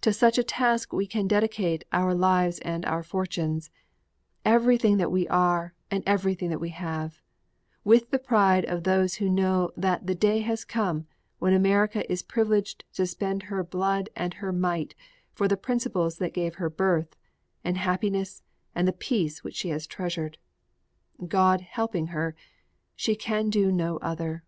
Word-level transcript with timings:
To 0.00 0.14
such 0.14 0.38
a 0.38 0.42
task 0.42 0.94
we 0.94 1.06
can 1.06 1.28
dedicate 1.28 1.84
our 1.92 2.14
lives 2.14 2.58
and 2.60 2.86
our 2.86 3.02
fortunes, 3.02 3.70
everything 4.46 4.96
that 4.96 5.12
we 5.12 5.28
are 5.28 5.74
and 5.90 6.02
everything 6.06 6.48
that 6.48 6.58
we 6.58 6.70
have, 6.70 7.20
with 7.84 8.08
the 8.10 8.18
pride 8.18 8.64
of 8.64 8.84
those 8.84 9.16
who 9.16 9.28
know 9.28 9.70
that 9.76 10.06
the 10.06 10.14
day 10.14 10.38
has 10.38 10.64
come 10.64 11.06
when 11.38 11.52
America 11.52 12.10
is 12.10 12.22
privileged 12.22 12.84
to 12.94 13.06
spend 13.06 13.42
her 13.42 13.62
blood 13.62 14.08
and 14.16 14.32
her 14.40 14.54
might 14.54 14.94
for 15.34 15.46
the 15.46 15.58
principles 15.58 16.16
that 16.16 16.32
gave 16.32 16.54
her 16.54 16.70
birth 16.70 17.14
and 17.62 17.76
happiness 17.76 18.42
and 18.74 18.88
the 18.88 18.92
peace 18.94 19.44
which 19.44 19.56
she 19.56 19.68
has 19.68 19.86
treasured. 19.86 20.38
God 21.28 21.60
helping 21.60 22.06
her, 22.06 22.34
she 22.96 23.14
can 23.14 23.50
do 23.50 23.70
no 23.70 23.98
other. 23.98 24.44